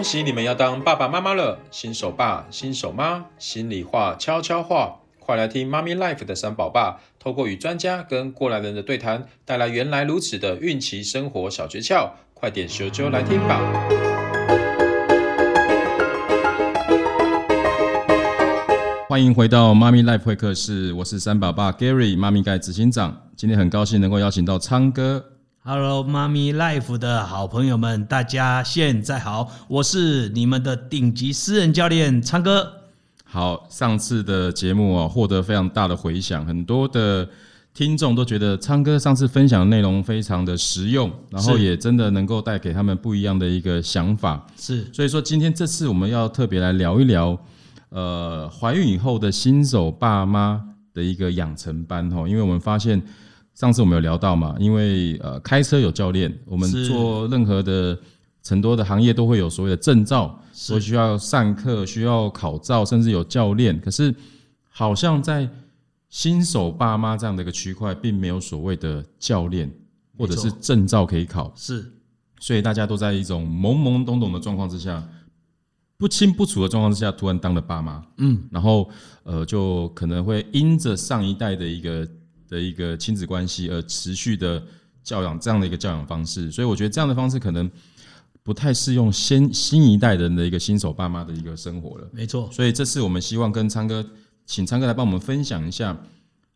[0.00, 13.60] 恭喜你们要当爸爸妈妈了，新手爸、新手妈，心里话、悄悄话，快来听妈咪 Life 的三宝爸，透过与专家跟过来人的对谈，带来原来如此的孕期生活小诀窍，快点咻咻来听吧！
[19.06, 25.22] 欢迎回到妈咪 Life 会客室，我是三宝爸 Gary，妈咪盖执行长，今天很高兴能够邀请到昌哥。
[25.62, 32.66] Hello，妈咪 Life 的好朋友们，大家现在好，我是你们的顶级私人教练昌哥。
[33.24, 37.28] 好，上次的节目啊，获得非常大的回响，很多的
[37.74, 44.46] 听众都觉得昌哥上次分享的内容非常的实用，然后也真的能够带给他们不一样的一个想法。
[44.56, 47.38] 是，所以说今天这次我们要特别来聊一聊，
[47.90, 53.02] 呃，怀孕以后的新手爸妈的一个养成班哈，因为我们发现。
[53.60, 57.98] 上次我们有聊到嘛，因为呃开车有教练，我们做任何的
[58.42, 63.78] 很多的行业都会有所谓的证照，所以需要上课、需要考照，甚至有教练。
[63.78, 64.14] 可是
[64.70, 65.46] 好像在
[66.08, 69.70] 新手爸妈这样的一个区块，并没有所谓的教练
[70.16, 71.52] 或者是证照可以考。
[71.54, 71.84] 是，
[72.38, 75.06] 所以大家都在一种懵懵懂懂的状况之下，
[75.98, 78.02] 不清不楚的状况之下，突然当了爸妈。
[78.16, 78.88] 嗯，然后
[79.22, 82.08] 呃就可能会因着上一代的一个。
[82.50, 84.62] 的一个亲子关系而持续的
[85.02, 87.70] 教养这样的一个教养方式，所以我觉得这样的方式可能
[88.42, 92.08] 不太适用新新一代人的一个新手爸妈的一个生活了。
[92.12, 94.04] 没错，所以这次我们希望跟昌哥，
[94.44, 95.96] 请昌哥来帮我们分享一下，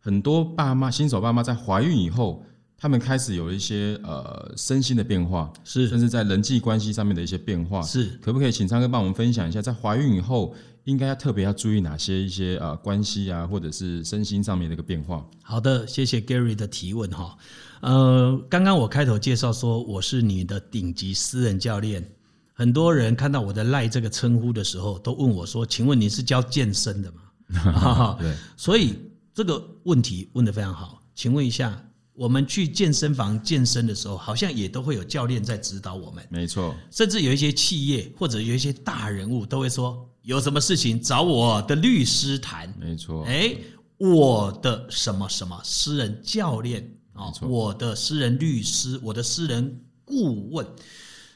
[0.01, 2.45] 很多爸妈新手爸妈在怀孕以后，
[2.77, 10.55] 他们开始有一些呃身心的变化，是甚至在人际关系上面的一些变化，是可不可以请昌哥帮我们分享一下，在怀孕以后？
[10.85, 15.27] 应该要特别要注意哪些一些啊关系啊，或者是身心上面的一个变化？
[15.43, 17.37] 好的，谢谢 Gary 的提问哈。
[17.81, 22.07] 呃，刚刚我开头介绍说我是你的顶级私人教练，
[22.53, 28.17] 很多人看到我的赖这个称呼的时候，都问我说：“请问你是教健身的吗？
[28.21, 28.95] ”对，所以
[29.35, 31.03] 这个问题问得非常好。
[31.15, 36.23] 请问一下，我们去健身房健身的时候，好像也都会有教练在指导我们。
[36.29, 40.07] 没错，甚至有一些企业或者有一些大人物都会说。
[40.25, 42.75] 有什么事情找我的律师谈？
[42.81, 43.55] 没错，哎，
[43.99, 50.67] 我的什么什么私人教练啊，我的私人律师，我的私人顾问，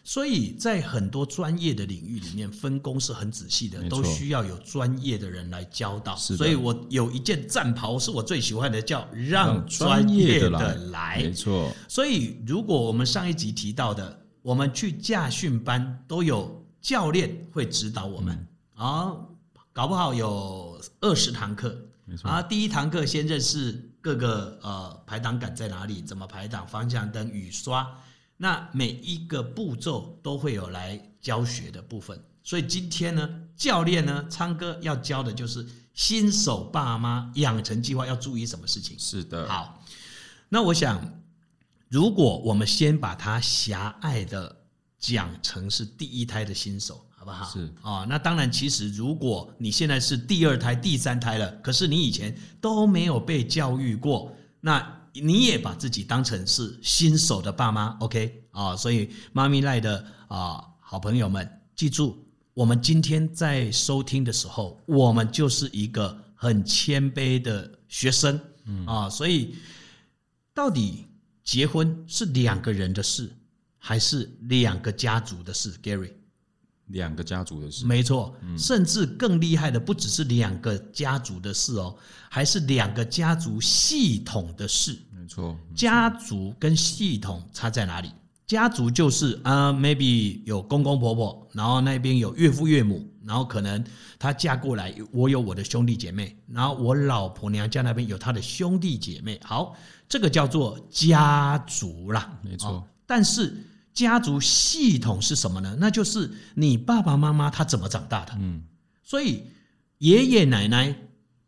[0.02, 6.16] 所以在很多专业的领域里面，分工是很仔细的，都需要有专业的人来教导。
[6.16, 11.18] 所以我有一件战袍是我最喜欢的，叫让专业的来。
[11.18, 18.34] 没错，所以如果我们上一集提到的，我们去驾训班都有教练会指导我们。
[18.34, 18.46] 嗯
[18.78, 19.12] 啊，
[19.72, 22.40] 搞不好有二十堂课，没错啊。
[22.40, 28.00] 第一堂课先认识各个呃排档杆在哪里，怎么排档，方向灯、雨刷，
[28.36, 32.22] 那每一个步骤都会有来教学的部分。
[32.44, 38.96] 所以今天呢，教练呢，昌哥要教的就是新手爸妈养成计划要注意什么事情。
[38.96, 39.82] 是的，好，
[40.48, 41.20] 那我想，
[41.88, 44.56] 如果我们先把它狭隘的
[45.00, 47.04] 讲成是第一胎的新手。
[47.32, 47.50] 好不好？
[47.50, 58.76] 是啊、哦，那当然，其实如果你现在是第二胎、第三胎了，可是你以前都没有被教育过，那你也把自己当成是新手的爸妈，OK 啊、哦？
[58.76, 62.16] 所以妈咪赖的啊好朋友们，记住，
[62.54, 69.56] 我们今天在收听的时候，我们就是一个很谦卑的学生，嗯啊，所以
[70.54, 71.06] 到底
[71.42, 73.30] 结婚是两个人的事，
[73.78, 76.12] 还是两个家族的事？Gary？
[76.88, 81.94] 两个家族的事，没错，甚至更厉害的不只是两个家族的事哦，
[82.30, 84.98] 还是两个家族系统的事。
[85.10, 88.10] 没错，家族跟系统差在哪里？
[88.46, 93.84] 家族就是啊，maybe 有公公婆婆，然后那边有岳父岳母，然后可能
[94.18, 99.38] 她嫁过来，我有我的兄弟姐妹，然后我老婆娘家那边有她的兄弟姐妹。
[99.44, 99.76] 好，
[100.08, 103.54] 这个叫做家族啦，没错，但是。
[103.98, 105.76] 家族系统是什么呢？
[105.80, 108.32] 那就是你爸爸妈妈他怎么长大的。
[108.38, 108.62] 嗯，
[109.02, 109.42] 所以
[109.98, 110.94] 爷爷奶奶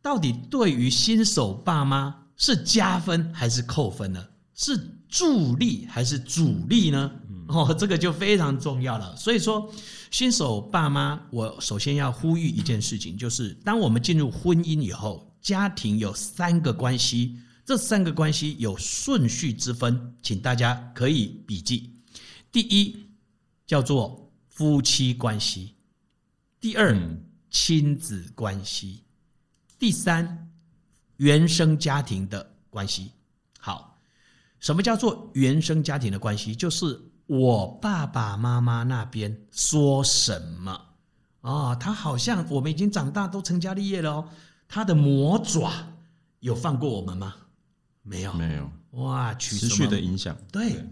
[0.03, 4.27] 到底对于新手爸妈是加分还是扣分呢？
[4.57, 4.77] 是
[5.09, 7.13] 助力还是阻力呢？
[7.47, 9.15] 哦，这个就非常重要了。
[9.15, 9.73] 所以说，
[10.11, 21.95] 新手爸妈，我首先要呼吁一件事情，就是当我们进入婚姻以后，家庭有三个关系，这三个关系有顺序之分，请大家可以笔记。
[22.53, 23.07] 第一
[23.67, 25.75] 叫做夫妻关系，
[26.61, 26.97] 第二
[27.51, 29.05] 亲子关系，
[29.79, 30.51] 第三
[31.17, 33.13] 原生家庭的关系。
[33.59, 33.99] 好，
[34.59, 36.55] 什么叫做原生家庭的关系？
[36.55, 40.73] 就是我爸爸妈妈那边说什么
[41.43, 41.77] 啊、哦？
[41.81, 44.29] 他好像我们已经长大，都成家立业了哦。
[44.67, 45.73] 他的魔爪
[46.41, 47.35] 有放过我们吗？
[48.03, 48.71] 没有，没有。
[49.03, 50.37] 哇，持续的影响。
[50.51, 50.85] 对，对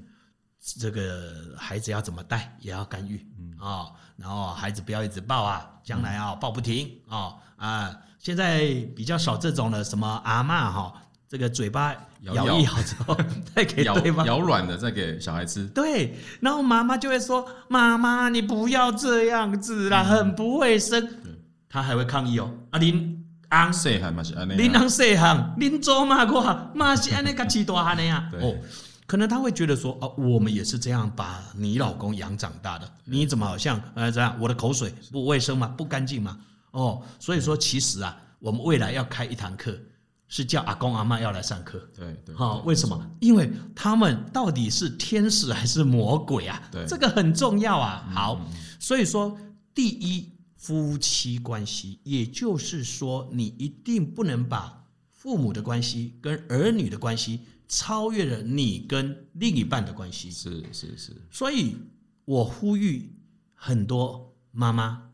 [0.78, 3.19] 这个孩子要怎么带，也要干预
[3.58, 3.93] 啊、哦。
[4.16, 7.96] 然后孩子不要一直抱啊，将来啊抱不停啊、哦、啊。
[8.19, 8.60] 现在
[8.96, 10.93] 比较少这种的，什么阿嬷哈，
[11.28, 13.16] 这个嘴巴咬一咬之后
[13.55, 15.66] 再给对方咬软的再给小孩吃。
[15.69, 21.08] 对，然后妈妈就会说：“妈妈，你不要这样子啦，很不卫生。”
[21.70, 22.52] 他还会抗议哦。
[22.70, 28.28] 啊，林昂细汉嘛是安尼，您昂细汉，您做嘛我嘛是安尼个起大汉的呀。
[28.40, 28.56] 哦，
[29.08, 34.37] 可能他会觉得说：“哦，我们也是这样把你老公养长大的，你怎么好像呃这样？
[34.38, 35.66] 我的口水不卫生吗？
[35.69, 36.38] 不干净吗？”
[36.72, 39.75] 哦，所以说其实啊，我们未来要开一堂课，
[40.28, 41.81] 是叫阿公阿妈要来上课。
[41.96, 42.34] 对对。
[42.34, 43.10] 好，为什么？
[43.20, 46.62] 因为他们到底是天使还是魔鬼啊？
[46.70, 48.06] 对，这个很重要啊。
[48.12, 48.38] 好，
[48.78, 49.34] 所以说
[49.75, 54.84] 第一，夫妻关系，也就是说，你一定不能把
[55.14, 60.31] 父母的关系跟儿女的关系超越了你跟另一半的关系。
[60.31, 61.17] 是是是。
[61.31, 61.76] 所以
[62.25, 63.15] 我呼吁
[63.55, 65.05] 很多妈妈。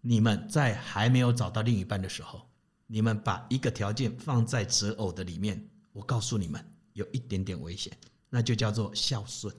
[0.00, 2.48] 你们在还没有找到另一半的时候，
[2.86, 7.92] 你们把一个条件放在择偶的里面，我告诉你们，有一点点危险，
[8.30, 9.52] 那就叫做孝顺。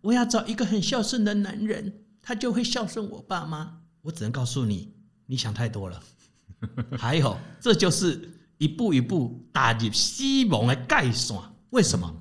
[0.00, 3.82] 我要找一个很孝顺的男人，他就会孝顺我爸妈。
[4.02, 4.92] 我只能告诉你，
[5.26, 6.02] 你想太多了。
[6.98, 11.36] 还有，这就是一步一步打入西蒙的界线。
[11.70, 12.14] 为什么？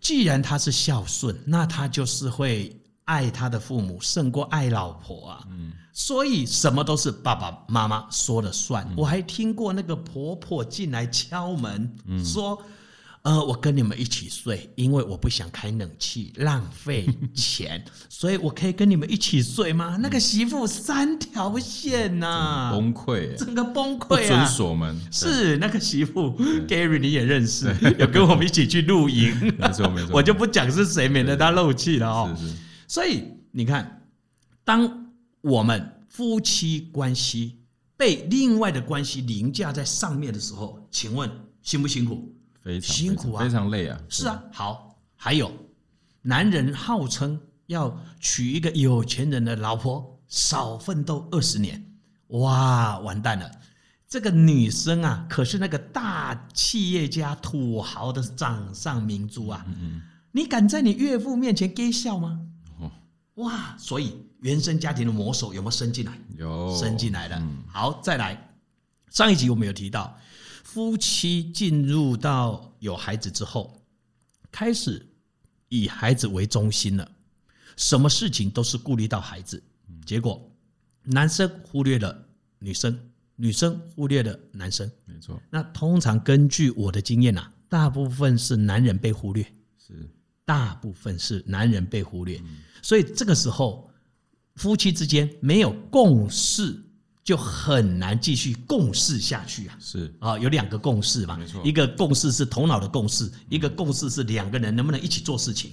[0.00, 5.44] 既然他是孝顺，那他就是会爱他的父母胜过爱老婆啊。
[5.50, 5.72] 嗯。
[5.92, 8.84] 所以什么都是爸爸妈妈说了算。
[8.96, 11.94] 我还听过那个婆婆进来敲门，
[12.24, 12.60] 说
[13.24, 24.20] ：“呃，我跟你们一起睡，因为我不想开冷气，浪费钱， 所以我可以跟你们一起睡吗？”那个媳妇三条线呐，崩溃，整个崩溃啊！
[24.20, 24.98] 不准锁门。
[25.10, 26.36] 是那个媳妇
[26.68, 29.34] ，Gary 你也认识，有跟我们一起去露营。
[29.58, 32.36] 没错没错，我就不讲是谁，免得他漏气了哦。
[32.38, 32.54] 是是。
[32.86, 34.06] 所以你看，
[34.64, 35.02] 当。
[35.44, 37.58] 我们夫妻关系
[37.98, 41.30] 被另外的关系凌驾在上面的时候，请问
[41.60, 42.34] 辛不辛苦？
[42.64, 44.00] 非常辛苦啊，非常累啊。
[44.08, 45.52] 是啊，好，还有
[46.22, 51.84] 男人号称要娶一个有钱人的老婆，少奋斗二十年，
[52.28, 53.50] 哇，完蛋了！
[54.08, 60.02] 这个女生啊，可是那个大企业家、土豪的掌上明珠啊，嗯嗯，
[60.32, 62.40] 你敢在你岳父面前给笑吗？
[62.80, 62.90] 哦，
[63.34, 64.16] 哇，所以。
[64.44, 66.12] 原生家庭的魔手有没有伸进来？
[66.36, 67.42] 有，伸进来了。
[67.66, 68.54] 好，再来。
[69.08, 70.14] 上一集我们有提到，
[70.74, 73.80] 夫妻进入到有孩子之后，
[74.50, 75.06] 开始
[75.68, 77.08] 以孩子为中心了，
[77.76, 79.62] 什么事情都是顾虑到孩子。
[80.04, 80.50] 结果，
[81.04, 82.26] 男生忽略了
[82.58, 82.98] 女生，
[83.36, 84.90] 女生忽略了男生。
[85.04, 85.40] 没错。
[85.48, 89.46] 那通常根据我的经验呐，大部分是男人被忽略。
[89.78, 90.10] 是。
[90.44, 92.42] 大部分是男人被忽略，
[92.82, 93.88] 所以这个时候。
[94.56, 96.80] 夫妻之间没有共识，
[97.24, 99.76] 就很难继续共事下去啊！
[99.80, 105.72] 是啊，有两个共事嘛，没错，一个共事是头脑的共识，一个共事是两个人能不能一起做事情。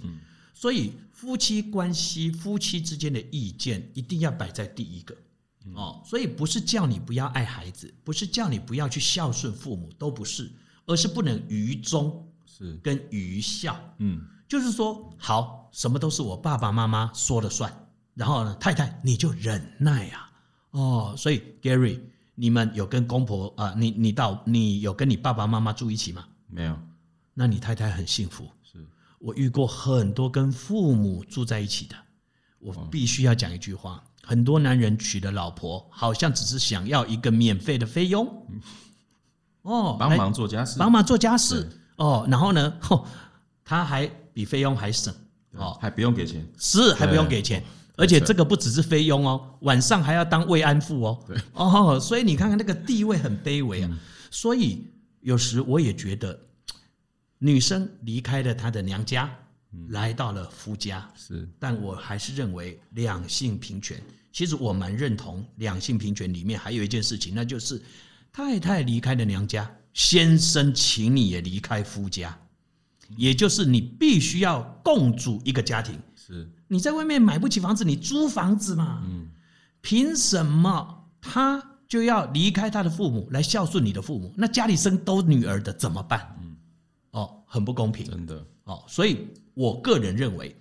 [0.54, 5.14] 所以夫妻关系、夫妻之间的意见一定要摆在第一个
[5.74, 6.02] 哦。
[6.06, 10.50] 所以不是叫你不要爱孩子，不是叫你不要去孝顺父母，都不是，
[10.86, 13.78] 而是不能愚忠是跟愚孝。
[13.98, 17.70] 嗯，就是说，好，什么都是我爸爸妈妈说了算。
[18.14, 20.31] 然后呢，太太你就忍耐啊，
[20.72, 22.00] 哦，所以 Gary，
[22.36, 26.26] 你们有跟公婆啊、呃，你你到你有跟你爸爸妈妈住一起吗？
[26.48, 26.78] 没有，
[27.34, 28.46] 那你太太很幸福。
[28.64, 28.80] 是。
[29.20, 31.96] 我遇过很多跟父母住在一起的，
[32.60, 38.26] 我必须要讲一句话：很多男人娶的老婆，好像只是想要一个免费的菲佣，
[39.64, 42.74] 哦，帮忙做家事，帮忙做家事，哦，然后呢，
[43.64, 45.14] 他还比菲佣还省，
[45.54, 47.64] 哦，还不用给钱，是还不用给钱。
[48.02, 51.24] 而且这个不只是菲佣哦，晚上还要当慰安妇哦。
[51.28, 54.00] 对哦，所以你看看那个地位很卑微啊。
[54.32, 54.88] 所以
[55.22, 56.40] 有时我也觉得，
[57.38, 59.30] 女生离开了她的娘家，
[59.90, 61.08] 来到了夫家。
[61.16, 64.02] 是，但我还是认为两性平权。
[64.34, 67.82] 其实我蛮认同两性平权里面还有一件事情，那就是
[68.32, 72.38] 太太离开了娘家，先生请你也离开夫家，
[73.18, 76.00] 也就是你必须要共组一个家庭。
[76.32, 76.50] 是。
[76.68, 79.04] 你在外面买不起房子，你租房子嘛？
[79.06, 79.30] 嗯，
[79.82, 84.34] 凭什么他就要离开他的父母来孝顺你的父母？
[84.38, 86.36] 那家里生都女儿的怎么办？
[86.42, 86.56] 嗯，
[87.12, 88.46] 哦，很不公平，真的。
[88.64, 90.56] 哦，所以我个人认为，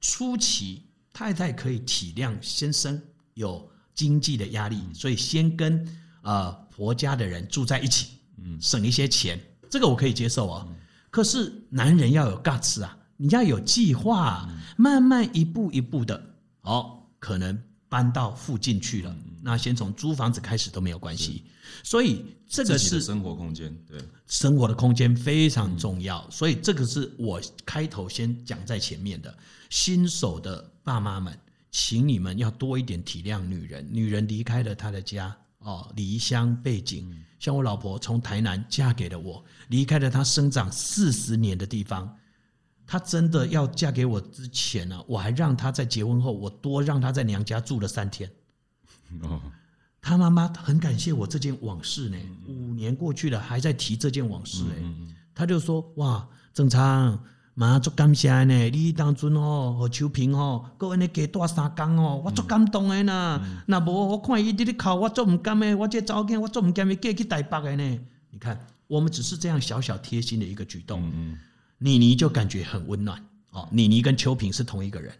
[0.00, 3.00] 初期太太可以体谅先生
[3.32, 5.86] 有经济的压力，所以先跟
[6.22, 9.40] 呃婆家的人住在一起，嗯，省一些钱，
[9.70, 10.68] 这个我可以接受啊。
[11.10, 16.22] 可是男人要有 guts 啊，你要有计划啊，慢慢一步一步的，
[16.60, 21.42] 哦，可能搬到附近去了，那先从租房子开始都没有关系。
[21.82, 26.28] 所以这个是生活空间，对生活的空间非常重要。
[26.30, 29.34] 所以这个是我开头先讲在前面的。
[29.70, 31.34] 新手的爸妈们，
[31.70, 33.88] 请你们要多一点体谅女人。
[33.90, 37.10] 女人离开了她的家，哦，离乡背景。
[37.38, 42.14] 像我老婆从台南嫁给了我，离开了她生长四十年的地方。
[42.86, 48.30] 她真的要嫁给我之前呢，我还让她在结婚后，我多让她在娘家住了三天。
[49.22, 49.40] 哦。
[50.00, 54.82] 她妈妈很感谢我这件往事呢，五年过去了，还在提这件往事哎，
[55.34, 57.18] 他就说哇，正常，
[57.54, 68.00] 妈足感谢呢，你当初哦和秋萍哦，各位你给多三工哦，我足感动的呢，那无我看伊伫咧哭，我足唔甘的，我这早间我足唔甘的，嫁去台北的呢。
[68.30, 71.10] 你看，我们只是这样小小贴心的一个举动，
[71.78, 73.18] 妮妮就感觉很温暖
[73.50, 73.68] 哦。
[73.70, 75.12] 妮妮跟秋萍是同一个人。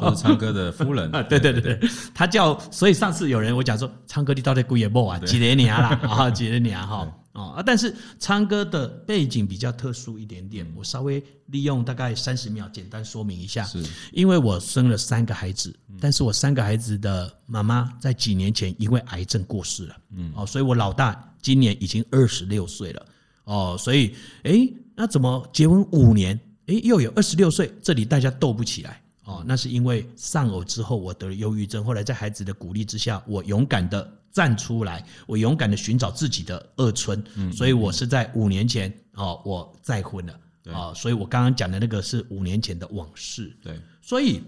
[0.00, 5.18] 都是昌哥的夫人，对对对对，他叫，所以上次有人我讲说，昌哥你到底几月末啊？
[5.20, 6.28] 几年年啦 啊？
[6.28, 7.06] 几年年哈？
[7.32, 13.62] 啊，但是昌哥的背景比较特殊一点点，我稍微利用大概三十秒简单说明一下。
[13.62, 19.96] 是，因为我生了三个孩子，但是我三个孩子的妈妈在几年前因为癌症过世了。
[20.16, 23.06] 嗯，哦，所以我老大今年已经二十六岁了。
[23.44, 24.68] 哦，所以哎，
[24.98, 27.72] 那怎么结婚五年，哎，又有二十六岁？
[27.80, 29.00] 这里大家斗不起来。
[29.26, 40.40] 哦，那是因为丧偶之后我得了忧郁症，后来在孩子的鼓励之下，我勇敢的站出来，我勇敢的寻找自己的二春，所以我是在五年前哦，我再婚了
[40.72, 43.56] 啊，所以我刚刚讲的那个是五年前的往事。
[43.62, 44.42] 对，所以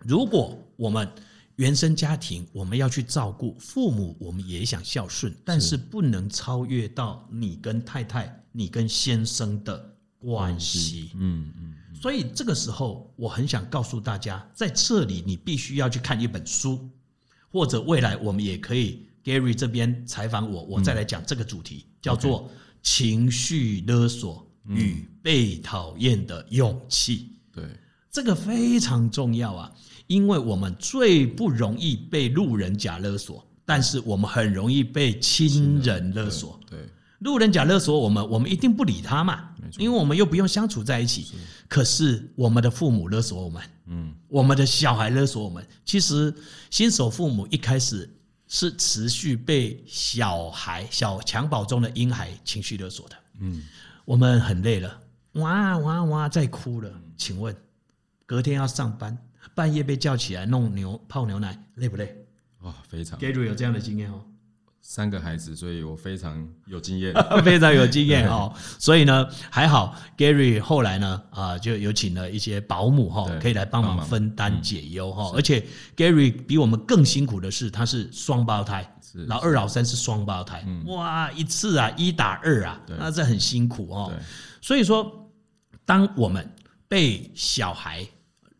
[0.00, 1.08] 如果我们
[1.56, 11.12] 原生家庭我们要去照顾父母，我们也想孝顺，但是不能超越到你跟太太、你跟先生的关系。
[11.14, 11.74] 嗯嗯。
[11.94, 16.90] 所以这个时候，我很想告诉大家，在这里你必须要去看一本书，
[17.52, 22.50] 或者未来我们也可以 Gary 这边采访我，我再来讲这个主题，叫做
[22.82, 27.36] 情绪勒索与被讨厌的勇气。
[27.52, 27.64] 对，
[28.10, 29.72] 这个非常重要啊，
[30.08, 36.58] 因为我们最不容易被路人甲勒索，但是我们很容易被亲人勒索。
[36.68, 36.78] 对。
[37.20, 41.36] 路人甲勒索我们，我们一定不理他嘛，因为我们又不用相处在一起。
[41.66, 45.66] 可是我们的父母勒索我们，嗯，我们的小孩勒索我们。
[45.84, 46.32] 其实
[46.70, 48.08] 新手父母一开始
[48.46, 53.62] 是持续被小孩、小襁褓中的婴孩情绪勒索的，嗯，
[54.04, 55.00] 我们很累了，
[55.32, 56.90] 哇哇哇在哭了。
[57.16, 57.54] 请问
[58.24, 59.18] 隔天要上班，
[59.54, 62.16] 半夜被叫起来弄牛泡牛奶，累不累？
[62.60, 63.18] 哇，非常。
[63.18, 64.24] Gary 有这样的经验哦。
[64.80, 67.12] 三个孩子，所以我非常有经验，
[67.44, 68.50] 非常有经验哦。
[68.78, 75.30] 所以呢，还好 Gary 后来呢，啊，就有请了一些保姆哈，可以来帮忙分担解忧哈。
[75.34, 75.62] 而且
[75.94, 78.90] Gary 比我们更辛苦的是，他是双胞胎，
[79.26, 84.10] 老二老三是双胞胎，哇，一次啊一打二啊，那这很辛苦哦。
[84.62, 85.30] 所以说，
[85.84, 86.50] 当我们
[86.88, 88.06] 被小孩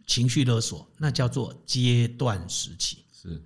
[0.06, 3.42] 情绪勒索，那叫做阶段时期，是。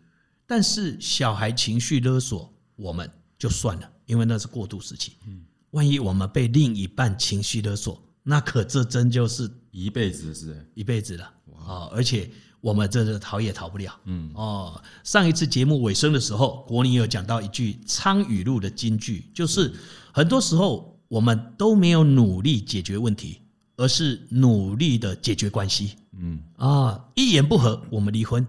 [0.49, 2.52] 但是小孩情绪勒索。
[2.83, 3.09] 我们
[3.39, 5.13] 就算了，因为那是过渡时期。
[5.27, 11.25] 嗯，万一我们被另一半情绪勒索，那可这真就是一辈子是一辈子了
[11.65, 11.89] 啊！
[11.93, 12.29] 而且
[12.61, 13.97] 我们这是逃也逃不了。
[14.05, 19.73] 嗯哦，上一次节目尾声的时候，国宁有讲到一句苍语录的金句，就是
[20.13, 23.39] 很多时候我们都没有努力解决问题，
[23.77, 25.97] 而是努力的解决关系。
[26.19, 28.47] 嗯啊，一言不合我们离婚，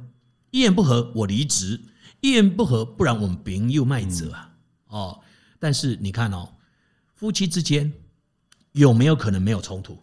[0.51, 1.79] 一言不合我离职。
[2.23, 4.49] 一言不合，不然我们朋友卖者啊！
[4.87, 5.19] 哦，
[5.59, 6.49] 但是你看哦，
[7.13, 7.91] 夫妻之间
[8.71, 10.01] 有没有可能没有冲突？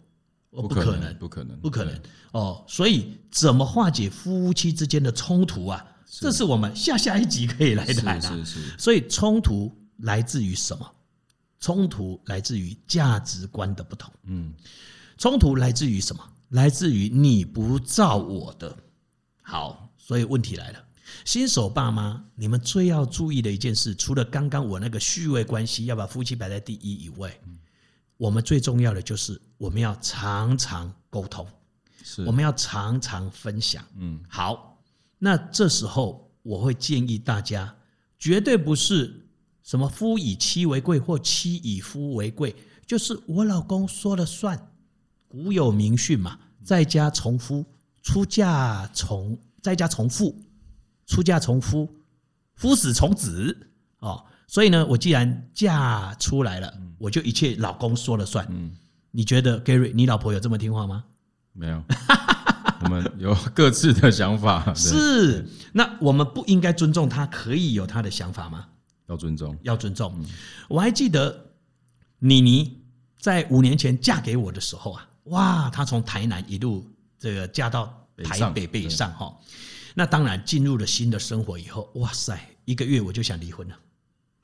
[0.51, 1.99] 不可能，不可能，不可能
[2.33, 2.63] 哦！
[2.67, 5.83] 所以怎么化解夫妻之间的冲突啊？
[6.05, 8.45] 这是我们下下一集可以来谈的。
[8.45, 8.77] 是是。
[8.77, 10.85] 所以冲突来自于什么？
[11.59, 14.13] 冲突来自于价值观的不同。
[14.25, 14.53] 嗯，
[15.17, 16.23] 冲突来自于什么？
[16.49, 18.77] 来自于你不照我的。
[19.41, 20.83] 好，所以问题来了。
[21.25, 27.31] 新手爸妈，你们最要注意的一件事，除了刚刚我那个序位关系要把夫妻摆在第一以外，
[28.17, 31.47] 我们最重要的就是我们要常常沟通，
[32.03, 33.83] 是我们要常常分享。
[33.97, 34.81] 嗯，好，
[35.17, 37.75] 那这时候我会建议大家，
[38.17, 39.27] 绝对不是
[39.63, 44.67] 什么夫以妻为贵或妻以夫为贵，就是我老公说了算。
[45.27, 47.65] 古有名训嘛，在家从夫，
[48.03, 50.37] 出嫁从在家从父，
[51.11, 51.93] 出嫁从夫，
[52.55, 53.67] 夫死从子
[53.99, 54.23] 哦。
[54.47, 58.47] 所以呢，我既然嫁出来了，我就一切老公说了算。
[59.11, 61.03] 你觉得 Gary，你老婆有这么听话吗？
[61.51, 61.83] 没有，
[62.83, 64.71] 我们有各自的想法。
[64.73, 68.67] 是，那我们不应该尊重她，可以有她的想法吗？
[69.07, 70.25] 要尊重，要尊重。
[70.69, 71.45] 我还记得
[72.19, 72.79] 妮妮
[73.19, 76.89] 在五年前嫁给我的时候啊，哇，她从台南一路
[77.19, 79.37] 这个嫁到台北北上哈。
[79.93, 83.75] 那当然进入了新的生活以后，哇塞，一个月我就想离婚了。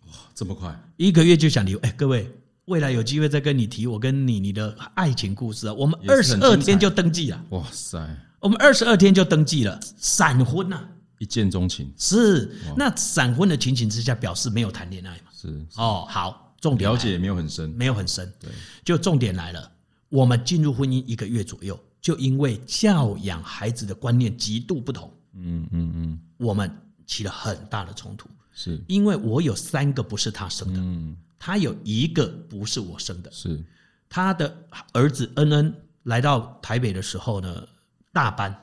[0.08, 0.78] 哇，这么快？
[0.98, 1.84] 一个月就想离婚？
[1.84, 2.32] 哎，各位，
[2.66, 5.74] 未来有机会再跟你提我跟你你的爱情故事啊。
[5.74, 7.46] 我们二十二天就登记了。
[7.50, 7.98] 哇塞，
[8.40, 10.88] 我们二十二天就登记了，闪婚呐。
[11.20, 15.32] 一见钟情是，那闪婚的情形之下，表示没有谈恋爱嘛？
[15.36, 18.32] 是哦，好，重点了解也没有很深，没有很深。
[18.40, 18.52] 对，
[18.86, 19.72] 就重点来了，
[20.10, 26.70] 我们进入婚姻一个月左右，就因为教养孩子的观念极度不同，嗯嗯嗯，我们
[27.06, 28.30] 起了很大的冲突。
[28.54, 28.82] 是。
[28.88, 33.64] 因为我有三个不是他生的，嗯，他有一个不是我生的，是。
[34.10, 34.58] 他的
[34.94, 37.68] 儿子恩恩来到台北的时候呢，
[38.14, 38.56] 大班。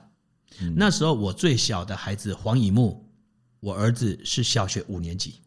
[0.77, 3.05] 那时候我最小的孩子黄以木，
[3.59, 5.41] 我儿子是小学五年级。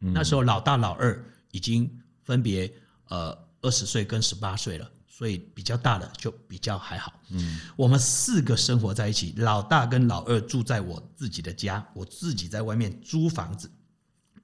[0.00, 1.90] 那时候老大老二已经
[2.22, 2.72] 分别
[3.08, 7.12] 呃二十岁跟十八岁了，所以比较大的就比较还好。
[7.30, 13.68] 嗯，我们四个生活在一起，老大跟老二住在我自己的家，我自己在外面租房子，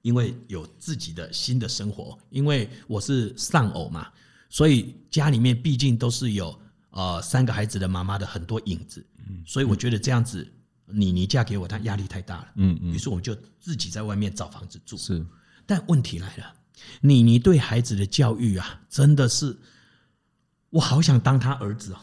[0.01, 2.19] 因为有自己的新的生活。
[2.29, 4.09] 因为我是丧偶嘛，
[4.49, 9.05] 所以家里面毕竟都是有呃三个孩子的妈妈的很多影子。
[9.29, 10.45] 嗯所以我觉得这样子，
[10.87, 12.47] 妮妮嫁给我，她压力太大了。
[12.55, 12.91] 嗯嗯。
[12.93, 14.97] 于是我们就自己在外面找房子住。
[14.97, 15.25] 是。
[15.65, 16.53] 但问题来了，
[16.99, 19.57] 妮妮对孩子的教育啊，真的是，
[20.75, 21.97] 我好想当他儿子哦。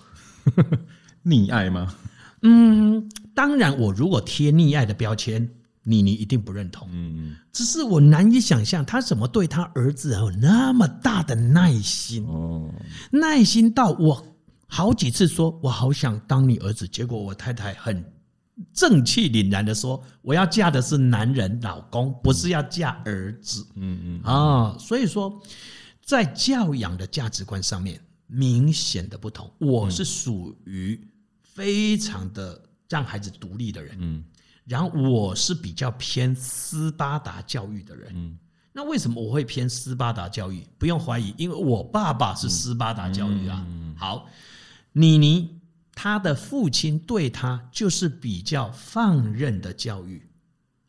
[1.25, 1.95] 溺爱吗？
[2.41, 5.47] 嗯，当然，我如果贴溺爱的标签，
[5.83, 6.89] 妮妮一定不认同。
[6.91, 7.37] 嗯嗯。
[7.53, 12.73] 只是我难以想象，他怎么对他儿子有那么大的耐心哦，
[13.11, 14.27] 耐心到我。
[14.67, 18.03] 好几次说，我好想当你儿子，结果我太太很
[18.73, 23.67] 正气凛然的说，我要嫁的是男人老公，不是要嫁儿子。
[23.77, 25.39] 嗯嗯啊，所以说，
[26.03, 28.01] 在教养的价值观上面
[28.33, 29.53] 明显的不同。
[29.59, 30.99] 我是属于
[31.43, 34.25] 非常的让孩子独立的人，嗯，
[34.65, 38.39] 然后我是比较偏斯巴达教育的人，嗯，
[38.73, 40.67] 那为什么我会偏斯巴达教育？
[40.79, 43.67] 不用怀疑，因为我爸爸是斯巴达教育啊。
[43.97, 44.29] 好。
[44.95, 45.59] 妮妮，
[45.95, 50.29] 他的父亲对他就是比较放任的教育，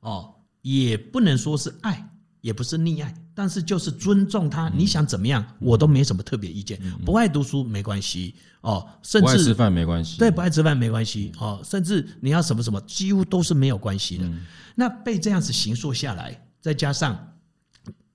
[0.02, 2.06] 哦，也不能说是爱，
[2.42, 4.70] 也不是溺爱，但是就是尊重她。
[4.70, 6.80] 你想怎么样，我都没什么特别意见。
[7.06, 14.30] 不爱读书没关系，哦，甚至不爱吃饭没关系，对，不爱吃饭没关系，哦，甚至你要什么什么，几乎都是没有关系的。
[14.76, 17.18] 那被这样子形塑下来，再加上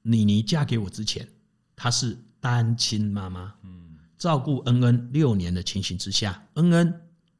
[0.02, 1.28] 妮妮嫁给我之前，
[1.76, 3.52] 她是单亲妈妈。
[3.64, 3.76] 嗯
[4.18, 6.92] 照顾恩恩六年的情形之下，恩恩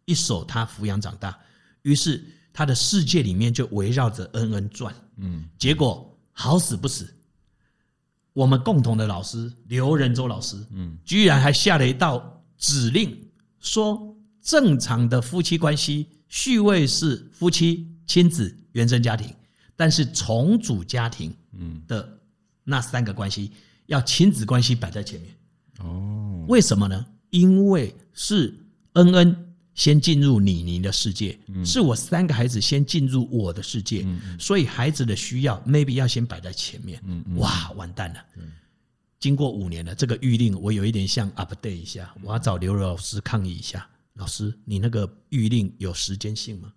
[0.05, 1.37] 一手她抚养长大，
[1.83, 4.95] 于是她的世界里面就围绕着恩恩转。
[5.17, 7.13] 嗯，结果好死不死，
[8.39, 13.19] 我们共同的老师刘仁洲老师，嗯，居然还下了一道指令，
[13.59, 19.35] 说正常的夫妻关系序位是夫妻、亲子、原生家庭，
[19.75, 22.09] 但是重组家庭，嗯的
[22.63, 23.51] 那三个关系，
[23.87, 25.35] 要亲子关系摆在前面。
[25.81, 27.05] 哦，为什么呢？
[27.31, 28.57] 因为是
[28.93, 29.48] 恩恩
[29.79, 34.05] 先进入李宁的世界，是我三个孩子先进入我的世界，
[34.37, 37.01] 所以孩子的需要 maybe 要先摆在前面。
[37.37, 38.21] 哇，完蛋了！
[39.21, 43.89] 经过五年了，这个预令我有一点像 update 一下，我要找刘老师抗议一下。
[44.19, 46.73] 老师，你那个预令有时间性吗？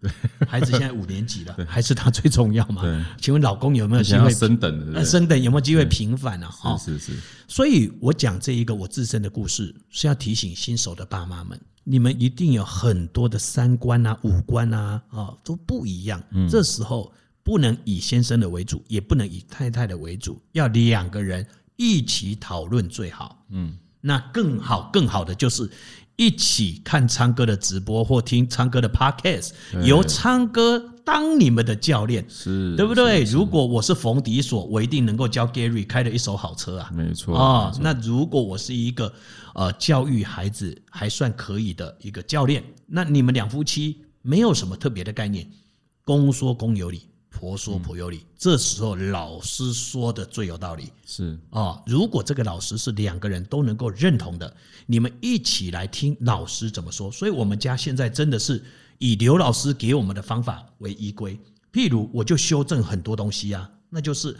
[0.48, 2.84] 孩子现在五年级了， 还是他最重要吗？
[2.84, 5.04] 对，请问老公有没有机会升等的？
[5.04, 6.48] 升等有没有机会平反呢？
[6.48, 7.20] 哈，是是是。
[7.48, 16.24] 所以我讲这一个我自身的故事，是要提醒新手的爸妈们，你们一定有很多的三观啊、五官啊，啊都不一样。
[16.48, 21.44] 这时候不能以先生的为主，也不能以太太的为主，要两个人
[21.76, 23.44] 一起讨论最好。
[23.50, 25.68] 嗯，那更好更好的就是。
[26.22, 29.54] 一起看昌哥的直播或听昌哥的 podcast，
[29.84, 33.24] 由昌哥当你们的教练，是对不对？
[33.24, 37.74] 如果我是冯迪索，我一定能够教 Gary 开的一手好车啊，没错啊。
[37.82, 39.12] 那如果我是一个
[39.56, 45.48] 呃教育孩子还算可以的一个教练，那你们两夫妻没有什么特别的概念，
[46.06, 47.08] 公说公有理。
[47.42, 50.94] 婆说婆有理，嗯、这时候老师说的最有道理。
[51.08, 57.12] 是啊，如果这个老师是两个人都能够认同的，你们一起来听老师怎么说。
[57.12, 58.64] 所以，我们家现在真的是
[59.00, 61.36] 以刘老师给我们的方法为依归。
[61.74, 64.38] 譬如，我就修正很多东西啊，那就是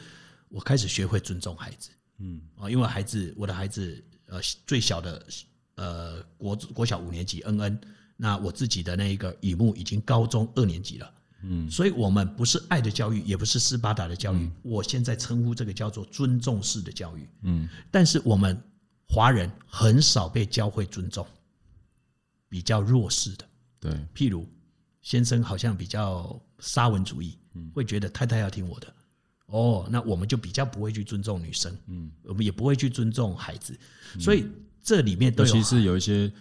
[0.50, 1.90] 我开始学会尊重孩子。
[2.20, 5.26] 嗯，啊，因为孩子，我的孩子，呃，最小的，
[5.74, 7.82] 呃，国国小五年级，恩恩，
[8.16, 11.12] 那我自己的那一个雨木已经高中二年级了。
[11.44, 17.28] 嗯，所以我们不是爱的教育，也不是斯巴达的教育，嗯、我现在称呼这个叫做尊重式的教育。
[17.44, 18.60] 嗯，但是我们
[19.08, 21.26] 华人很少被教会尊重，
[22.48, 23.46] 比较弱势的。
[23.80, 24.48] 对，譬如
[25.02, 27.38] 先生好像比较沙文主义，
[27.74, 28.94] 会觉得太太要听我的。
[29.48, 33.78] 哦，那我们就比较不会去尊重女生，嗯，我们也不会去尊重孩子，
[34.18, 34.46] 所以
[34.82, 36.32] 这里面都有，尤其是有一些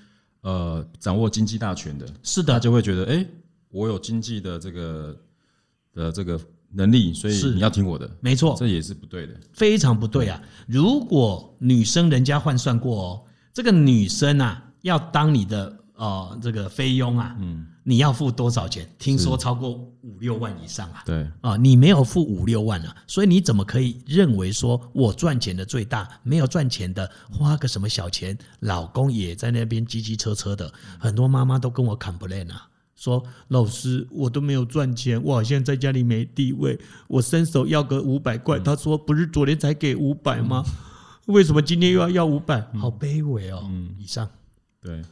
[0.42, 3.26] 呃掌握经济大权的，是的，他就会觉得，哎，
[3.70, 5.16] 我有经济的这个
[5.94, 6.40] 的这个
[6.72, 10.40] 能力，所以你要听我的，没错，这也是不对的，非常不对啊！
[10.66, 15.76] 如果女生人家换算过哦，这个女生啊要当你的。
[16.00, 18.88] 呃，这个菲佣啊，嗯，你要付多少钱？
[18.98, 21.02] 听说超过五六万以上啊。
[21.04, 26.08] 对啊，你没有付五六万啊，所以你怎么可以认为说我赚钱的最大？
[26.22, 30.72] 没有赚钱的，花个什么小钱，老公也在那边叽叽车车的。
[30.98, 32.66] 很多妈妈都跟我 complain 啊，
[33.00, 40.62] 说老师我都没有赚钱，我好像在家里没地位，我伸手要个五百块，他说不是昨天才给五百吗？
[41.24, 42.60] 为什么今天又要要五百？
[42.74, 43.62] 好卑微哦。
[43.64, 44.28] 嗯，以上
[44.82, 45.02] 对。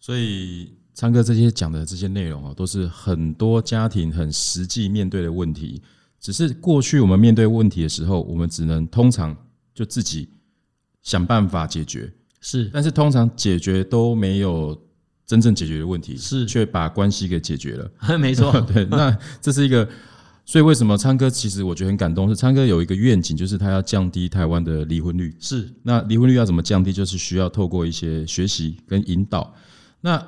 [0.00, 5.80] 所以，昌哥这些讲的这些内容啊，都是很多家庭很实际面对的问题。
[6.18, 9.36] 只是过去我们面对问题的时候，我们只能通常
[9.72, 10.28] 就自己
[11.02, 12.68] 想办法解决，是。
[12.72, 14.76] 但是通常解决都没有
[15.28, 17.90] 真正解决的问题，是，却把关系给解决了。
[18.18, 18.84] 没错， 对。
[18.86, 19.86] 那这是一个，
[20.46, 25.36] 所以为什么昌哥其实我觉得很感动，是昌哥有一个愿景，就是他要降低台湾的离婚率。
[25.38, 25.68] 是。
[25.82, 26.94] 那离婚率要怎么降低？
[26.94, 29.54] 就是需要透过一些学习跟引导。
[30.00, 30.26] 那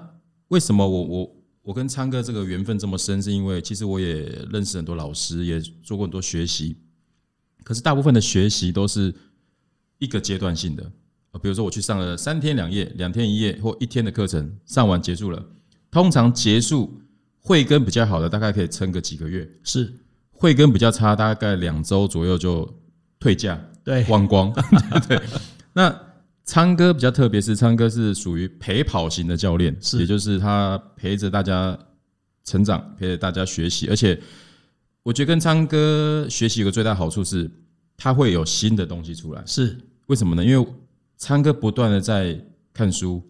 [0.49, 3.23] 为什么我我我跟昌哥这个缘分这么深？
[3.23, 6.77] 是因为其实我也认识很多老师，也做过很多学习。
[7.65, 9.15] 可是大部分的学习都是
[9.99, 10.91] 一个阶段性的啊，
[11.39, 15.43] 比如说我去上了三天两夜、两天一夜或一天的课程，上完结束了。
[15.91, 17.01] 通常结束
[17.39, 19.93] 慧根比较好的，大概可以撑个几个月；是
[20.31, 22.69] 慧根比较差，大概两周左右就
[23.19, 24.53] 退价，对，忘光。
[25.09, 25.21] 对，
[25.73, 25.95] 那。
[26.47, 31.79] 昌哥比较特别，是昌哥是属于陪跑型的教练，是，也就是他陪着大家
[32.43, 33.87] 成长，陪着大家学习。
[33.87, 34.21] 而且，
[35.05, 37.49] 我觉得跟昌哥学习有个最大好处是，
[37.97, 39.41] 他会有新的东西出来。
[39.47, 40.45] 是为什么呢？
[40.45, 40.69] 因为
[41.21, 42.37] 昌哥不断的在
[42.73, 43.23] 看书，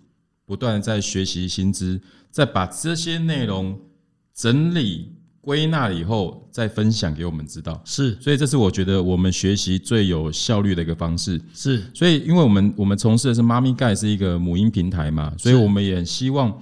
[0.46, 2.00] 不断的在学习新知，
[2.30, 3.78] 再把这些内容
[4.32, 5.16] 整理。
[5.42, 11.40] 归纳了以后再分享给我们知道，是，所以这是我觉得我们学习最有效率的一个方式。
[11.54, 16.54] 是，所以因为我们我们从事的是妈咪盖是一个母婴平台嘛，所以我们也希望，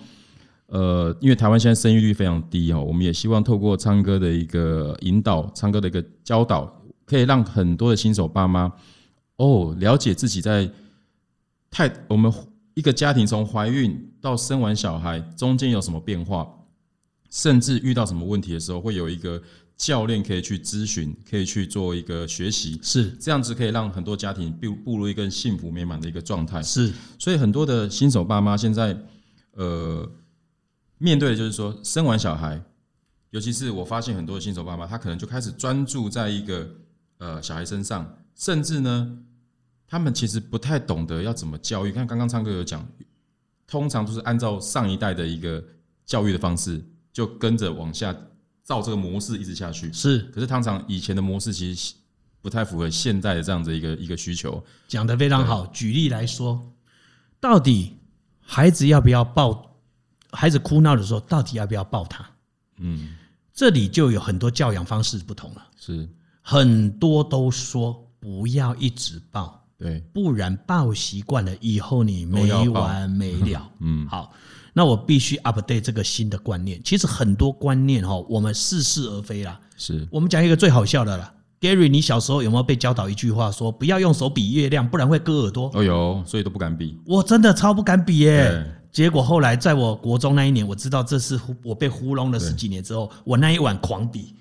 [0.66, 6.72] 呃，因为台湾现在生育率非常低哦，我们也希望透过昌哥的一个引导，昌哥的一个教导，
[7.04, 8.72] 可以让很多的新手爸妈
[9.38, 10.70] 哦了解自己在
[11.70, 12.32] 太我们
[12.74, 16.54] 一个家庭从怀孕到生完小孩中间有什么变化。
[17.30, 19.38] 甚至遇到什么问题的时候，会有一个
[19.76, 26.62] 教练可以去咨询，可以去做一个学习，是这样子可以让很多家庭步步入一个幸福美满的一个状态。
[26.62, 28.96] 是，所以很多的新手爸妈现在，
[29.52, 30.10] 呃，
[30.96, 32.62] 面对的就是说，生完小孩，
[33.28, 36.66] 尤其是我发现很多的新手爸妈，他可能就开始专注在一个
[37.18, 39.18] 呃小孩身上，甚至呢，
[39.88, 41.90] 他们其实不太懂得要怎么教育。
[41.90, 42.86] 看刚刚昌哥有讲，
[43.66, 45.64] 通常都是按照上一代的一个
[46.06, 46.80] 教育的方式。
[47.10, 48.14] 就跟着往下
[48.62, 50.18] 照这个模式一直下去，是。
[50.32, 51.94] 可是通常以前的模式其实
[52.40, 54.62] 不太符合现代的这样的一个一个需求。
[54.86, 55.66] 讲得非常好。
[55.68, 56.72] 举例来说，
[57.40, 57.96] 到底
[58.40, 59.74] 孩子要不要抱？
[60.30, 62.24] 孩子哭闹的时候，到底要不要抱他？
[62.76, 63.16] 嗯，
[63.52, 65.66] 这里就有很多教养方式不同了。
[65.76, 66.08] 是，
[66.40, 73.70] 很多都说不要一直抱，对，不然抱习惯了以后你没完没了。
[73.80, 74.32] 嗯，好。
[74.74, 76.80] 那我必须 update 这个新的观念。
[76.84, 79.58] 其实很多观念哈，我们似是而非啦。
[79.76, 81.32] 是我们讲一个最好笑的啦。
[81.60, 85.68] Gary，你小时候有没有被教导一句话说，不要用手比月亮，不然会割耳朵？
[85.74, 86.96] 哦，有，所以都不敢比。
[87.04, 88.64] 我真的超不敢比耶。
[88.92, 94.34] 结果后来在我国中那一年，我知道这是我被糊弄了十几年之后，我那一晚狂比。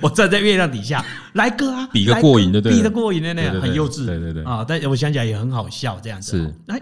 [0.00, 4.06] 我站在月亮底下来哥啊，比个过瘾的，对，比个过瘾的那样，很幼稚。
[4.06, 6.36] 对对对啊，但我想起来也很好笑，这样子。
[6.36, 6.80] 是，来。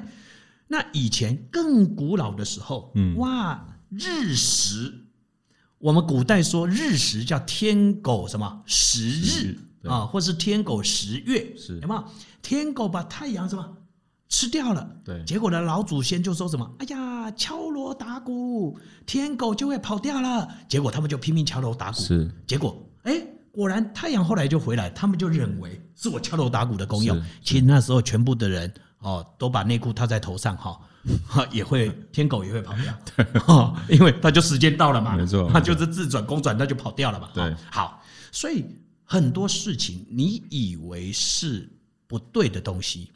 [0.68, 4.92] 那以前更古老的时候，嗯，哇，日食，
[5.78, 12.04] 我们古代说日食叫天狗什么食日啊，或是天狗食月，是有没有？
[12.40, 13.68] 天狗把太阳什么
[14.30, 14.88] 吃掉了。
[15.04, 22.00] 对，结果呢，老祖先就说什么：“哎呀，敲锣打鼓，天狗就会跑掉了。”结果他们就拼命敲锣打鼓。
[22.00, 27.22] 是，结果哎，果然太阳后来就回来，他们就认为是我敲锣打鼓的功用。
[27.42, 30.80] 其实那时候全部的人哦，都把内裤套在头上哈。
[31.50, 37.30] 也会天狗也会跑掉， 对，因为他就时间到了嘛，没错，他就是自转公转，他就跑掉了嘛。
[37.32, 38.66] 对，好，所以
[39.02, 41.66] 很多事情你以为是
[42.06, 43.10] 不对的东西，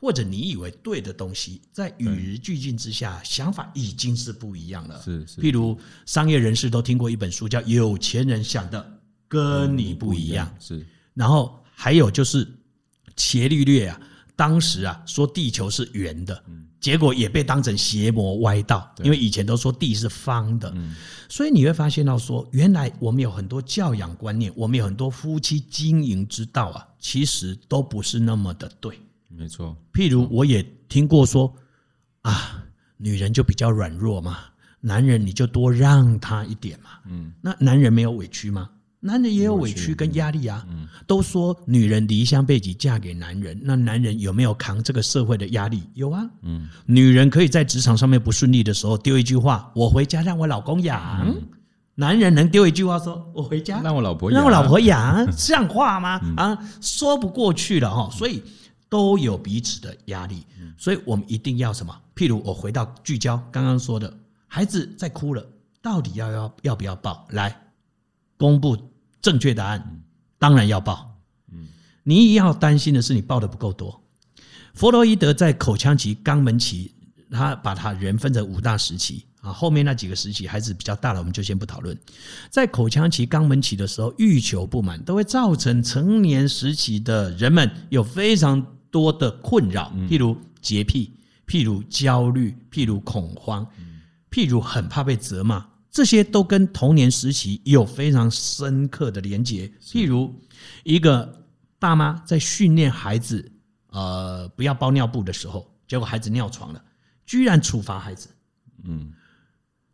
[0.00, 5.00] 或者你以为对的东西，在与日俱进之下，想法已经是不一样了。
[5.02, 10.48] 是是，譬如商业人士都听过一本书，叫《有钱人想的跟你不一样》。
[10.64, 12.46] 是，然后还有就是
[13.16, 14.00] 伽利略啊，
[14.36, 16.44] 当时啊说地球是圆的。
[16.80, 20.72] 结果也被当成邪魔歪道，因为以前都说地是方的，
[21.28, 28.96] 所以你会发现到说，原来我们有很多教养观念，我们有很多夫妻经营之道啊，其实都不是那么的对。
[29.28, 31.54] 没错，譬如我也听过说，
[32.22, 32.64] 啊，
[32.96, 34.38] 女人就比较软弱嘛，
[34.80, 36.90] 男人你就多让她一点嘛。
[37.06, 38.70] 嗯，那男人没有委屈吗？
[39.00, 40.66] 男人也有委屈跟压力啊，
[41.06, 45.84] 都说女人离乡背井嫁给男人，那男人有没有扛这个社会的压力？
[45.94, 51.32] 有啊，嗯，女人可以在职场上面不顺利的时候丢一句话：“我回家让我老公养。”
[51.94, 56.20] 男人能丢一句话说：“我回家让我老婆养。”让我老婆养， 像话吗？
[56.36, 58.42] 啊，说不过去了哈，所以
[58.88, 60.44] 都有彼此的压力，
[60.76, 61.94] 所以我们一定要什么？
[62.14, 64.12] 譬如我回到聚焦刚刚说的，
[64.46, 65.46] 孩子在哭了，
[65.82, 67.26] 到底要要要不要抱？
[67.30, 67.64] 来。
[68.36, 68.78] 公布
[69.20, 70.02] 正确答案，
[70.38, 71.16] 当然要抱。
[72.04, 74.00] 你要担心的是你抱的不够多。
[74.74, 76.94] 弗洛伊德在口腔期、肛门期，
[77.30, 79.52] 他把他人分成五大时期啊。
[79.52, 81.98] 后面那几个时期孩子比较大了，我们就先不讨论。
[82.48, 91.12] 在口腔期、肛门期的时候，欲求不满都会造成成年时期的人们有非常多的困扰，譬如洁癖，
[91.46, 93.66] 譬如焦虑，譬如恐慌，
[94.30, 95.66] 譬如很怕被责骂。
[95.90, 99.66] 这些都跟童年时期有非常深刻的连结。
[99.80, 100.32] 譬如，
[100.84, 101.42] 一个
[101.78, 103.50] 爸妈在训练孩子，
[103.88, 106.84] 呃，不要包尿布的时候，结果孩子尿床了，
[107.26, 108.28] 居然处罚孩子。
[108.84, 109.12] 嗯，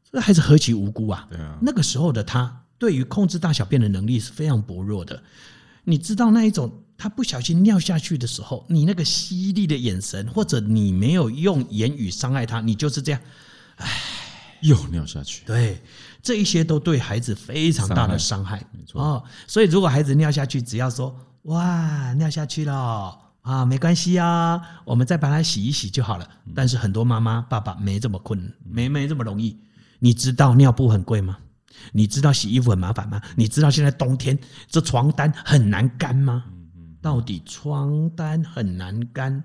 [0.02, 1.26] 这个孩子何其无辜啊！
[1.30, 5.22] 对啊，那个时候的他，对于控制大小便的能力是非常薄弱的。
[5.84, 13.20] 你知道那一种，他不小心尿下去的时候，你那个犀利的眼神，或者你没有用言语伤害他，你就是这样，
[13.76, 13.88] 唉。
[14.60, 15.82] 又尿下去，对，
[16.22, 19.22] 这一些都对孩子非常大的伤害，没错哦。
[19.46, 26.26] 所以如果孩子尿下去，只要说哇尿下去了啊，没关系啊，我们再把它洗一洗就好了。
[26.54, 29.54] 但是很多妈妈爸爸没这么困，没没这么容易。
[29.98, 31.36] 你知道尿布很贵吗？
[31.92, 33.20] 你知道洗衣服很麻烦吗？
[33.36, 34.38] 你知道现在冬天
[34.70, 36.42] 这床单很难干吗？
[37.04, 39.44] 到底床单很难干？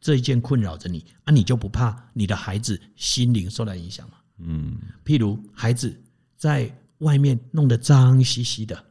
[0.00, 4.14] 这一件困扰着你啊，你就不怕你的孩子心灵受到影响吗？
[4.38, 5.94] 嗯，譬如孩子
[6.34, 8.82] 在外面弄得脏兮兮的，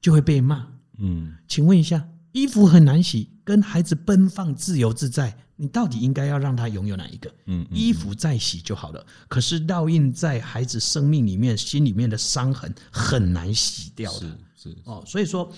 [0.00, 0.66] 就会被骂。
[0.98, 7.32] 嗯，请问一下，衣服很难洗，跟孩子奔放自由自在，你到底应该要让他拥有哪一个？
[7.46, 14.26] 嗯，衣服再洗就好了，可是烙印在孩子生命里面、心里面的伤痕很难洗掉的。
[14.56, 15.50] 是是哦，所以说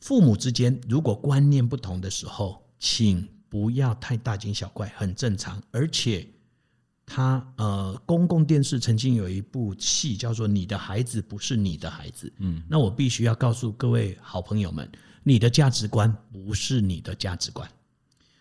[0.00, 3.28] 父母之间如果观念不同的时候，请。
[3.50, 5.58] 不要太大惊小怪，很正常。
[5.70, 6.28] 而且，
[7.06, 12.28] 他呃，公共电视曾经有一部戏叫做《你的孩子不是你的孩子》。
[12.40, 14.86] 嗯，那我必须要告诉各位好朋友们，
[15.22, 17.66] 你的价值观不是你的价值观，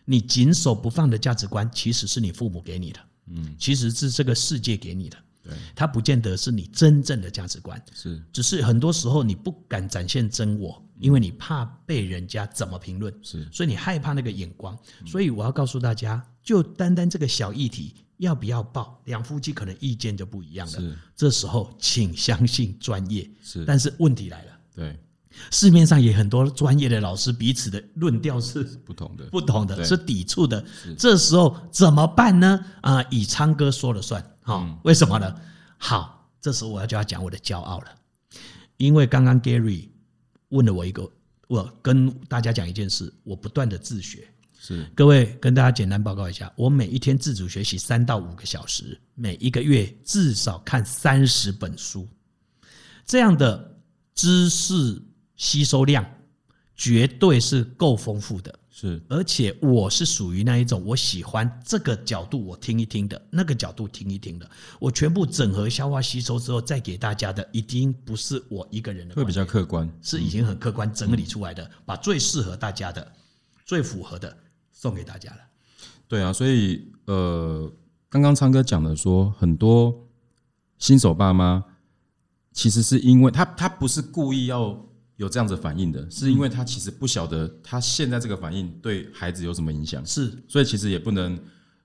[0.04, 3.00] 你紧守不放的价值观，其实是你父母给你的。
[3.28, 5.18] 嗯，其实是这个世界给你的。
[5.48, 7.82] 对，它不见得是你真正的价值观。
[7.94, 10.84] 是，只是很多时候你不敢展现真我。
[11.00, 20.80] 因为你怕被人家怎么评论，是，所以你害怕那个眼光，所以我要告诉大家，就单单这个小议题，要不要报，两夫妻可能意见就不一样了。
[20.80, 23.30] 是，这时候请相信专业。
[23.44, 25.00] 是，但是问题来了，对，
[25.52, 30.66] 市面上也很多专业的老师，彼此的论调是不同的，不同的，是抵触的。
[30.98, 32.60] 这时候怎么办呢？
[32.82, 34.20] 啊，以昌哥说了算。
[34.48, 35.36] 好，为什么呢？
[35.78, 37.88] 好，这时候我要就要讲我的骄傲了，
[38.78, 39.90] 因为刚刚 Gary。
[40.48, 41.06] 问了我一个，
[41.50, 44.26] 我跟大家讲一件事，我不断的自学。
[44.58, 52.08] 是各位跟大家简单报告一下，我每一天自主学习三到五个小时，每一个月至少看三十本书，
[53.06, 53.78] 这样的
[54.16, 55.02] 知识
[55.36, 56.10] 吸收量
[56.74, 58.58] 绝对是够丰富的。
[58.80, 64.48] 是，而且我是属于那一种，我喜欢这个角度我听一听的，那个角度听一听的，
[64.80, 73.12] 我全部整合消化吸收之后再给大家的，一定不是我一个人的，会比较客观，是已经很客观整理出来的，把最适合大家的、
[73.66, 74.38] 最符合的
[74.72, 75.38] 送给大家了。
[76.08, 77.68] 对啊，所以呃，
[78.10, 80.08] 刚刚昌哥讲的说，很多
[80.78, 81.66] 新手爸妈
[82.54, 84.80] 其实是因为他他不是故意要
[85.18, 90.04] 有这样子反应的，是因为他其实不晓得他现在这个反应对孩子有什么影响。
[90.06, 91.38] 是，所以其实也不能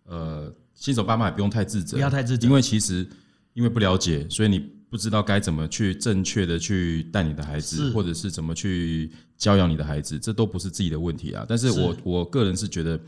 [0.04, 3.06] 呃，新手爸妈也不用太自责，不要太自责，因为其实
[3.52, 11.44] 因为不了解，所以你不知道该怎么去正确的去带你的孩子，或者是怎么去教养你的孩子，这都不是自己的问题啊。
[11.48, 12.98] 但是我我个人是觉得。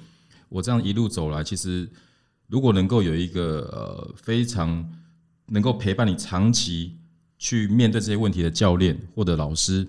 [0.51, 1.89] 我这样一路走来，其实
[2.47, 4.89] 如果能够有一个呃非常
[5.47, 6.97] 能够陪伴你长期
[7.39, 9.85] 去面对这些问题的教练或者老师，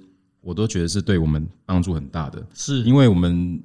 [0.46, 2.46] 我都觉得是对我们帮助很大的。
[2.54, 3.62] 是，因为我们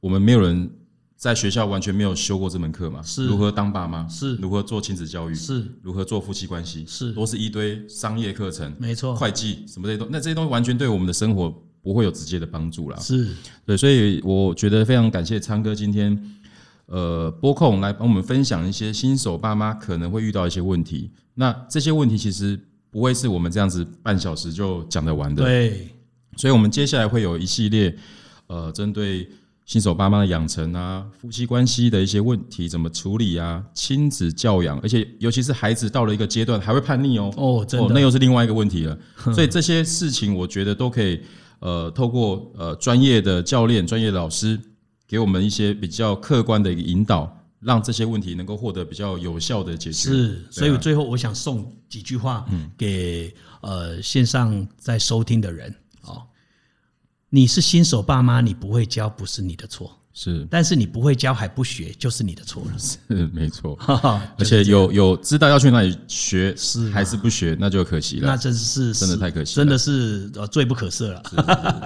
[0.00, 0.68] 我们没有人
[1.16, 11.54] 在学校完全没有修过这门课嘛，是如何当爸妈，是如何做亲子教育，是如何做夫妻关系，是都是一堆商业课程，没错，会计什么这些东西，那这些东西完全对我们的生活。
[11.84, 13.28] 不会有直接的帮助啦，是
[13.66, 16.18] 对，所以我觉得非常感谢昌哥今天，
[16.86, 21.10] 呃，拨空来帮我们分享一些新手爸妈可能会遇到一些问题。
[21.34, 22.58] 那这些问题其实
[22.90, 25.93] 不会是我们这样子半小时就讲得完的，对。
[26.36, 27.96] 所以我们接下来会有一系列，
[28.46, 29.28] 呃，针对
[29.64, 38.98] 新手爸妈的养成啊，夫妻关系的一些问题怎么处理啊，亲子教养，而且尤其是孩子到了一个阶段还会叛逆哦，哦，真的，那又是另外一个问题了。
[39.34, 41.20] 所以这些事情我觉得都可以。
[41.60, 44.60] 呃，透过呃专业的教练、专业的老师，
[45.08, 50.10] 给我们一些比较客观的一个引导，让这些问题能够获得比较有效的解决。
[50.10, 52.44] 是，所以最后我想送几句话
[52.76, 55.74] 给呃线上在收听的人哦，
[57.34, 59.90] 你是新手爸妈，你不会教不是你的错。
[60.12, 62.78] 是，但是你不会教还不学，就是你的错了。
[62.78, 62.96] 是，
[63.34, 63.76] 没错。
[64.38, 68.28] 而且有有知道要去哪里学，是还是不学，那就可惜了。
[68.28, 71.20] 那真是真的太可惜，真的是呃罪不可赦了。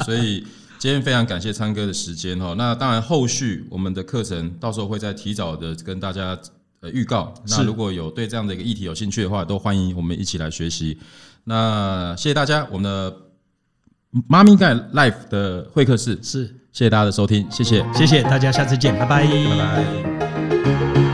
[0.04, 0.46] 所以
[0.78, 2.54] 今天非常感谢昌哥的时间哈。
[2.58, 6.38] 那当然后续我们的课程到时候会再提早的跟大家
[6.80, 7.32] 呃预告。
[7.48, 10.98] 那如果有对这样的一个议题有兴趣的话，都欢迎我们一起来学习。
[11.44, 13.16] 那谢谢大家，我们的
[14.26, 16.18] 妈咪盖 life 的会客室。
[16.22, 16.54] 是。
[16.70, 17.84] 谢谢大家的收听谢谢。
[17.92, 19.26] 谢谢大家下次见拜拜。
[19.26, 21.07] 拜拜。